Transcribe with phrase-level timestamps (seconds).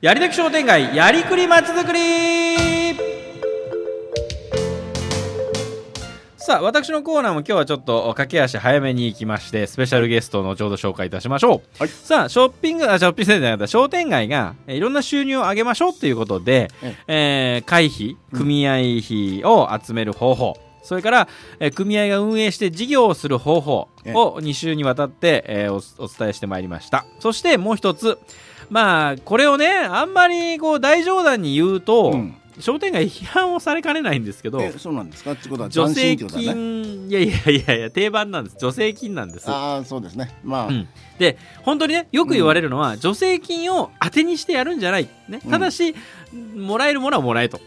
[0.00, 2.00] やりたく商店街やりくりまちづくり。
[6.38, 11.88] さあ私のコーナーも今日はちょっと駆け足早めに行きましてスペシャルゲストのちょうど紹介いたしましょう、はい。
[11.90, 16.70] さあショッピングあショッピングセンターじゃなかった商店街がえーいろんな収入を上げましょうということで、
[17.06, 18.72] えー会費組合
[19.04, 21.28] 費を集める方法、それから、
[21.60, 27.04] えー組合が運営して事業をする方法を2週にわたって、えーおお伝えしてまいりました。
[27.18, 28.18] そしてもう一つ
[28.70, 32.36] まあこれをねあんまりこう大冗談に言うと、うん。
[32.58, 35.32] 商店街批判をされかねないんですけどえそうなんですか？
[35.32, 36.46] ってことは助成斬新ってことだね。
[36.52, 38.56] 金、いやいやいやいや定番なんです。
[38.58, 39.50] 助成金なんです。
[39.50, 40.38] ああそうですね。
[40.44, 40.86] まあ、うん。
[41.18, 45.94] で本当にねよく言われるのは、助成金を当てにしてやるんじゃない、ね、ただし、
[46.54, 47.58] もらえるものはもらえと、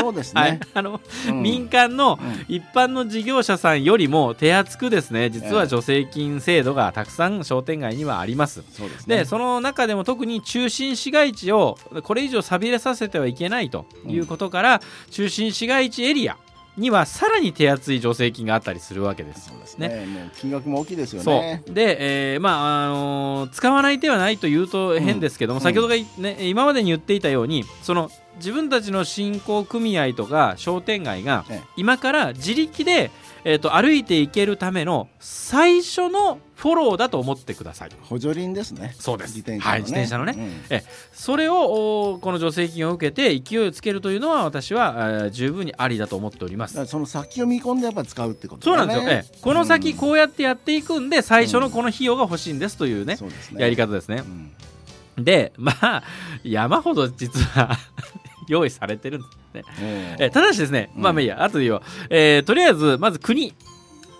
[0.00, 0.52] そうですはい。
[0.52, 1.42] ね、あのうん。
[1.42, 2.54] 民間のうん。
[2.54, 8.62] 一般の事業者さんよりも手厚くですね実はええ助成金制度がたくさん商店街にはあります。
[8.72, 9.18] そうですね。
[9.18, 14.80] でその中でも特に中心市街地をこれ以上寂れさせてはいけないということから、
[15.10, 16.36] 中心市街地エリア
[16.76, 19.48] にはさらに手厚い助成金があったりするわけです。
[19.48, 20.06] そうですね。
[20.06, 21.72] もう金額も大きいですよそねう。
[21.72, 25.62] で、えーまああのー使わない手はないというと変ですけども、うん。
[25.62, 31.68] 先ほどが、ね、今までに言っていたようにその自分たちの振興組合とか商店街がええ。
[31.76, 33.10] 今から自力で、
[33.44, 37.90] えー、と歩いていけるための最初のフォローだと思ってください。
[38.02, 38.94] 補助輪ですね。
[38.98, 39.36] そうです。
[39.36, 40.34] 自転車のね,、はい自転車のね。
[40.36, 40.76] うん。
[40.76, 46.86] えそれをおこの助成金を受けて勢いをつけるというのは私は、えー十分にありだと思っております。
[46.86, 49.38] その先を見込んでやっぱ使うってことそうなんですよ、ええ。
[49.40, 49.96] この先うん。
[49.96, 53.62] こうやってやっていくんで最初のこの費用が欲しいんですというね、そうですね。
[53.62, 54.22] やり方ですね。
[55.18, 55.20] う。
[55.20, 55.24] ん。
[55.24, 56.02] でまあ
[56.44, 57.76] 山ほど実は
[58.48, 60.30] 用意されてるんですね。
[60.30, 61.02] ただしですね、うん。
[61.02, 61.42] まあまあいいや。
[61.42, 63.54] 後で言おう、えーとりあえずまず国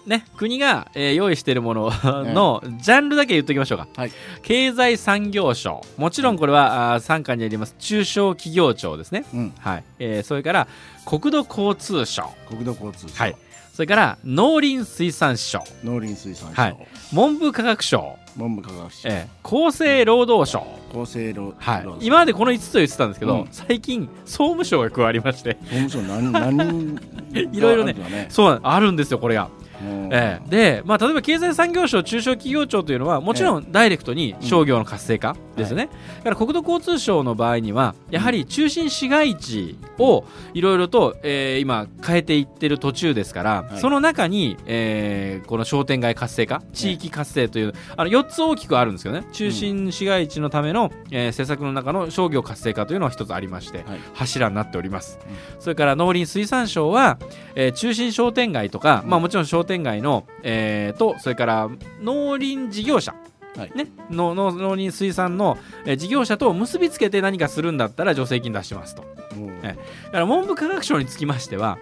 [0.07, 4.13] ね、国が、えー用意しているもののジャンルだけ言っておきましょうか、はい。
[4.43, 5.81] 経済産業省。
[5.97, 7.75] もちろんこれはあー傘下にあります。
[7.79, 9.53] 中小企業庁ですね、うん。
[9.59, 9.85] はい。
[9.99, 10.69] えーそれから
[11.05, 12.31] 国土交通省。
[12.49, 13.37] 国土交通省、はい。
[13.73, 15.61] それから農林水産省。
[15.85, 16.77] 農林水産省、はい。
[17.13, 20.65] 文部科学省、文部科学省、えー厚生労働省。
[20.93, 21.85] 厚生労はい。
[21.85, 23.49] 労、今までこの5つを言ってたんですけど、うん。
[23.51, 25.57] 最近総務省が加わりまして。
[25.65, 27.01] 総務省何何
[27.53, 30.51] いろいろねねそうあるんですよこれが、うんええ。
[30.51, 35.89] で、まあ、例えば経済産業省中小企業庁というのはもちろんダイレクトに商業の活性化ですね、
[36.19, 43.81] だから国土交通省の場合にはやはり中心市街地をいろいろと、えー今変えていってる途中ですから、はい。
[43.81, 54.01] その中に、えーこの商店街活性化地域活性という、あの4つ大きくあるんですけどね中心市街地のための、えー施策の中の商業活性化というのが一つありまして、はい。
[54.13, 55.19] 柱になっております、
[55.59, 57.19] それから農林水産省は、
[57.55, 61.69] えー中心商店街とか、うんまあ、もちろん商店街の、えーとそれから
[62.01, 63.15] 農林事業者。
[63.57, 63.73] はい。
[63.75, 69.05] ね、のの農林水産の、えー事業者と結びつけて何かするんだったら助成金出しますと。
[69.37, 69.77] うんえ
[70.07, 71.79] だから文部科学省につきましては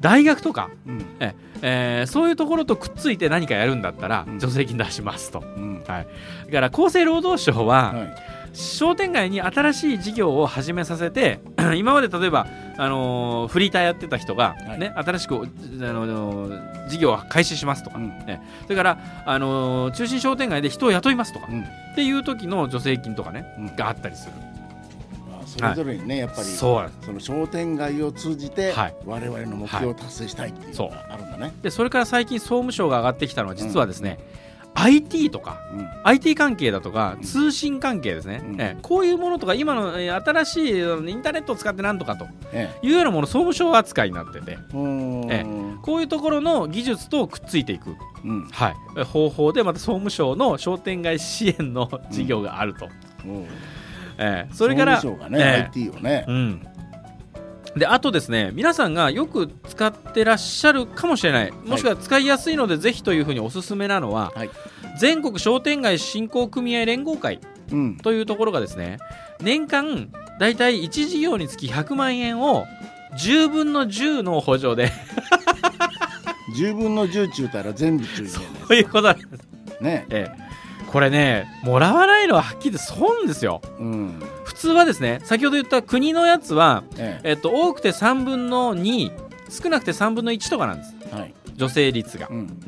[0.00, 1.04] 大学とか、うん。
[1.62, 4.40] えーそういうところとくっついて何かやるんだったらうん。
[4.40, 5.82] 助成金出しますと、うん。
[5.84, 8.16] だから厚生労働省は、はい。
[8.52, 11.40] 商店街に新しい事業を始めさせて
[11.76, 12.46] 今まで例えば、
[12.78, 14.78] あのーフリーターやってた人が、はい。
[14.78, 18.08] ね新しく、あのー事業を開始しますとか、うん。
[18.26, 21.62] ね、それから、あのー中心商店街で人を雇いますとか、うん。
[21.62, 21.64] っ
[21.94, 23.76] ていう時の助成金とかね、うん。
[23.76, 24.32] があったりする。
[25.30, 28.94] まあそれぞれにね、やっぱりそその商店街を通じて、はい。
[29.04, 31.52] 我々の目標を達成したいっていうのがあるんだね。
[31.62, 34.18] でそれから最近総務省が上がってきたのは実はですね、
[34.78, 35.88] IT とかうん。
[36.04, 37.22] IT 関係だとかうん。
[37.22, 38.60] 通信関係ですね、うん。
[38.60, 38.78] ええ。
[38.82, 44.56] こういうものとか今の、えー新しいインターネットを使ってなんとかとえいうようなもの総務省扱いになっててえ
[45.30, 45.46] え。
[45.82, 48.48] こういうところの技術とくっついていく、うん。
[48.50, 52.88] はい、え方法でまた総務省の商店街支援の事業があると、
[53.24, 53.46] うん。
[54.18, 54.54] ええ。
[54.54, 55.42] それからね、ええ。
[55.74, 56.66] IT をね、うん、
[57.76, 61.52] であとですね皆さんがよく使ってらっしゃるかもしれない。
[61.52, 64.50] もしくは使いやすいのでぜひというふうにおすすめなのは、はい。
[64.98, 67.38] 全国商店街振興組合連合会
[67.70, 67.96] うん。
[67.98, 68.98] というところがですね
[69.40, 72.64] 年間だいたい1事業につき100万円を
[73.18, 74.90] 10分の10の補助で
[76.58, 78.30] 10分の10中たら全部中で
[78.66, 80.06] ということなんです、ね。
[80.08, 80.46] ええ。
[80.90, 83.60] これねもらわないのははっきり言って損ですよ。
[83.78, 84.18] うん。
[84.20, 87.32] 普通はですね先ほど言った国のやつは、ええ。
[87.32, 89.12] っと、多くて3分の2
[89.48, 90.94] 少なくて3分の1とかなんです。
[91.12, 91.34] えはい。
[91.58, 92.28] 助成率が。
[92.30, 92.60] うん。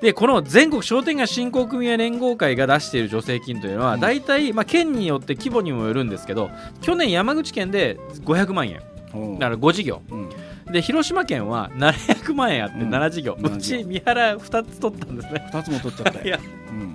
[0.00, 4.00] でこの全国商店街振興組合連合会が出している助成金というのはうん。
[4.00, 6.50] 大体、まあ、県によって規模にもよるんですけど
[6.82, 8.82] 去年山口県で500万円。
[9.14, 9.38] おう。
[9.38, 10.02] だから5事業。
[10.10, 10.30] うん。
[10.72, 12.90] で広島県は700万円あってうん。
[12.90, 13.78] 7事業、う7事業。
[13.82, 15.50] ち三原2つ取ったんですね。
[15.52, 16.24] 二つも取っちゃったよ。
[16.26, 16.38] いや。
[16.70, 16.94] うん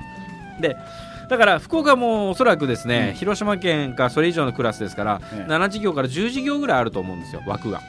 [1.30, 3.14] だから福岡もおそらくですね、うん。
[3.16, 5.52] 広島県かそれ以上のクラスですから、ええ。
[5.52, 7.82] 7事業から10事業ぐらいあると思うんですよ枠が。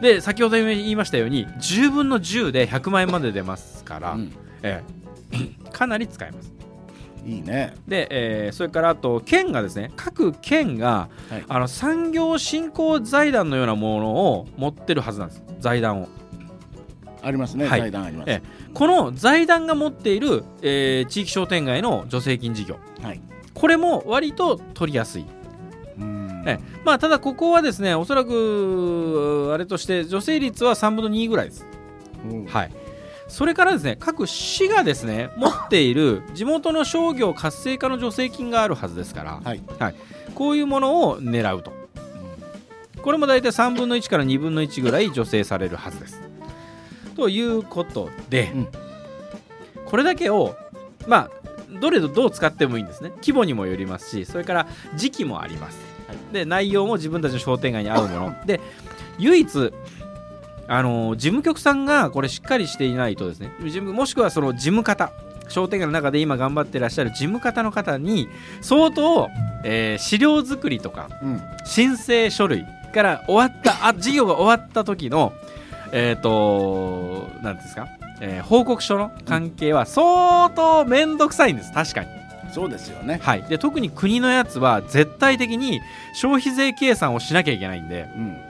[0.00, 4.32] で先ほど言いましたように10分の10で100万円まで出ますから、うん。
[4.62, 4.82] え
[5.32, 5.68] え。
[5.72, 6.52] かなり使えます。
[7.26, 7.74] いいね。
[7.86, 11.44] で、えーそれからあと県がですね各県が、はい。
[11.48, 15.42] あの産業振興財団のようなものを持ってるはずなんです。
[15.58, 16.08] 財団を
[17.22, 17.80] ありますね、はい。
[17.80, 18.42] 財団あります、え
[18.74, 22.78] この財団が持っている、えー地域商店街の助成金事業。
[23.02, 23.20] はい。
[23.54, 25.24] これも割と取りやすい、
[25.98, 26.44] うん。
[26.46, 26.78] ええ。
[26.84, 31.66] まあ、ただここはですねおそらくあれとして助成率は3分の2ぐらいです。
[32.24, 32.34] う。
[32.34, 32.70] んはい。
[33.26, 39.62] それからですね各市がですね持っている地元の商業活性化の助成金があるはずですから、はい。
[40.34, 41.72] こういうものを狙うと。
[43.02, 46.20] これも大体3分の1から2分の1ぐらい助成されるはずです
[47.18, 48.68] ということで、うん。
[49.84, 50.54] これだけを
[51.08, 51.30] まあ
[51.80, 53.10] どれとどう使ってもいいんですね。
[53.16, 55.78] 規模にもよりますしそれから時期もあります、
[56.32, 58.34] で内容も自分たちの商店街に合うもの。
[58.46, 58.60] で
[59.18, 59.72] 唯一
[60.68, 65.10] あの事務局さんがこれしっかりしていないとですね事務もしくはその事務方
[65.48, 68.28] 商店街の中で今頑張ってらっしゃる事務方の方に
[68.60, 69.28] 相当、
[69.64, 71.40] えー資料作りとかうん。
[71.64, 72.64] 申請書類
[72.94, 75.32] から終わったあ事業が終わった時の
[75.92, 77.88] えっ、と何ですか、
[78.20, 81.72] えー報告書の関係は相当面倒くさいんです。
[81.72, 82.08] 確かに。
[82.52, 83.20] そうですよね。
[83.22, 83.42] はい。
[83.42, 85.80] で特に国のやつは絶対的に
[86.14, 88.08] 消費税計算をしなきゃいけないんで。
[88.16, 88.47] うん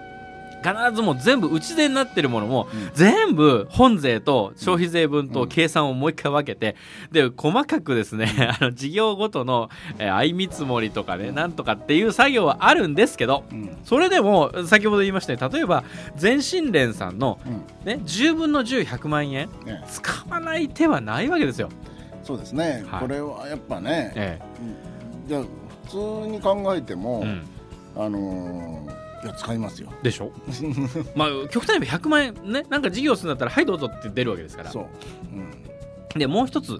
[0.62, 2.90] 必ずもう全部内税になってるものも、うん。
[2.94, 6.76] 全部本税と消費税分と計算をもう一回分けて、
[7.12, 8.28] で細かくですね、
[8.60, 13.76] あの事業ごとの、えー相見積もりとかね、なんとかっていう作業はあるんですけどうん。
[13.84, 15.84] それでも先ほど言いましたように例えば
[16.16, 17.52] 全身連さんの、うん。
[17.86, 21.68] ね、10分の10100万円ね使わない手はないわけですよ。
[22.22, 23.00] そうですね、はい。
[23.00, 24.40] これはやっぱね、え
[25.26, 25.42] じゃあ
[25.86, 27.42] 普通に考えても、え
[27.96, 29.92] うん、あのーいや使いますよ。
[30.02, 30.30] でしょ？
[31.14, 34.70] まあ極端に言えば100万円ねなんか事業するんだったらはいどうぞって出るわけですから。
[34.70, 34.86] そう、
[36.14, 36.78] うん、でもう一つ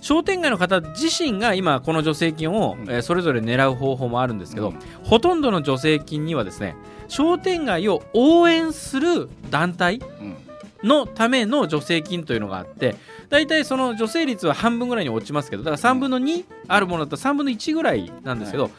[0.00, 2.90] 商店街の方自身が今この助成金を、うん。
[2.90, 4.78] えーそれぞれ狙う方法もあるんですけど、うん。
[5.02, 6.76] ほとんどの助成金にはですね
[7.08, 10.36] 商店街を応援する団体うん。
[10.82, 12.96] のための助成金というのがあって
[13.28, 18.70] 大体その助成率は半分ぐらいに落ちますけどだから3分の2あるものだったら3分の1ぐらいなんですけど、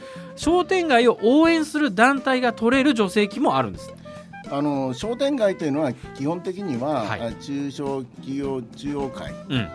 [0.41, 3.93] 商店街を応援する団体が取れる助成金もあるんです。
[4.49, 7.21] あの商店街というのは基本的には、はい。
[7.21, 9.31] あ中小企業中央会。
[9.49, 9.67] うん、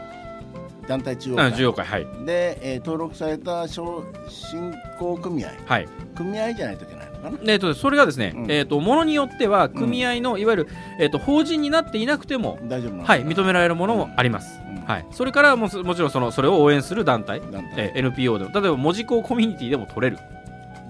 [0.88, 2.06] 団体中央あ会需要会はい。
[2.26, 5.52] で、えー登録された商振興組合。
[5.66, 5.88] はい。
[6.16, 7.38] 組合じゃないといけないのかな？
[7.52, 8.50] えー、とそれがですね、うん。
[8.50, 10.68] えー、とものによっては組合の、いわゆる、
[10.98, 14.82] えー、と法人になっていなくても、大丈夫はい、認められるものもあります、うん。
[14.84, 17.70] はい、それからもすもちろんそのそれを応援する団体、団体。
[17.76, 20.18] えー NPO でも例えば門司港コミュニティでも取れる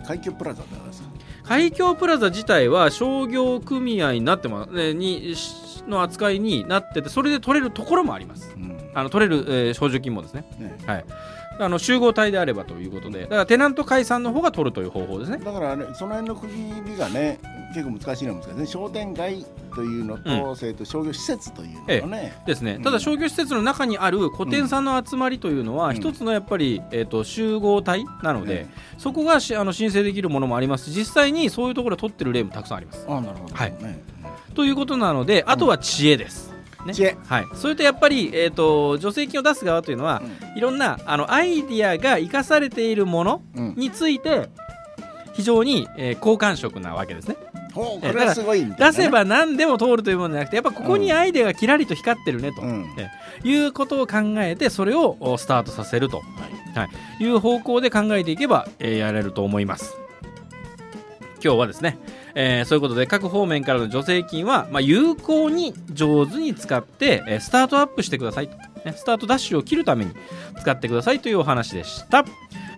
[0.07, 1.03] 海峡プラザだからさ
[1.45, 8.53] 海峡プラザ自体は商業組合になってます、ね、にしの扱いになっててそれで取れるところもあります。
[8.57, 8.91] うん。
[8.95, 10.45] あの取れる、えー補助金もですね。
[10.59, 10.77] ね。
[11.59, 13.23] あの集合体であればということで。
[13.23, 15.39] だからテナント解散の方が取るという方法ですね。
[15.39, 16.55] だからあれその辺の区切
[16.85, 17.39] りがね
[17.75, 18.67] 結構難しいのは難しいね。
[18.67, 22.77] 商店街というのと、それと商業施設というのがね、ですね。
[22.77, 22.83] うん。
[22.83, 25.95] ただ商業施設の中にある個展さんの集まりというのは、うん。
[25.95, 33.05] 一つのやっぱり、えー、と集合体なので、ねそこがしあの申請できるものもありますし実際にそういうところで取ってる例もたくさんあります。
[33.07, 33.71] あなるほど、はい。
[33.83, 34.03] ね
[34.55, 36.51] ということなのであとは知恵です。
[36.87, 36.95] ね。
[36.95, 37.19] 知恵。
[37.27, 40.23] はい、それとやっぱり、えー、と助成金を出す側というのは、
[40.57, 43.75] いろんなあのアイディアが生かされているものうんうん。
[43.77, 44.49] について
[45.35, 47.37] 非常に、えー好感触なわけですね。
[47.77, 48.75] これはすごいね。
[48.79, 52.87] 出せば何でも通るというものじゃなくてやっぱここにアイデアがキラリと光ってるねと、うん。
[52.97, 53.11] え
[53.47, 56.19] いうことを考えてそれをおスタートさせると、
[56.75, 56.85] は
[57.21, 57.25] い。
[57.25, 57.29] い。
[57.31, 59.97] う方向で考えていけば、えーやれると思います。
[61.43, 61.99] 今日はですね、
[62.35, 70.13] えーそういうことで各方面からの助成金は、まあ、有効に上手に使って、えースタートアップしてくださいと、ね、スタートダッシュを切るために
[70.61, 72.25] 使ってくださいというお話でした。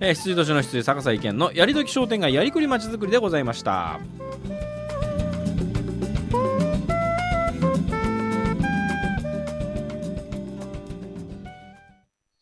[0.01, 4.01] えー、羊年の羊坂井県のやりどき商店街やりくりまちづくりでございました。